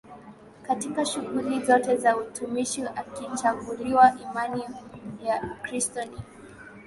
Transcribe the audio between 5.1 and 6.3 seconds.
ya Ukristo ni